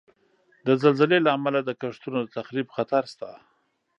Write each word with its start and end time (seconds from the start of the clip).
د 0.65 0.67
زلزلې 0.83 1.19
له 1.25 1.29
امله 1.37 1.59
د 1.63 1.69
کښتونو 1.81 2.19
د 2.23 2.27
تخریب 2.37 2.67
خطر 2.75 3.03
شته. 3.11 3.29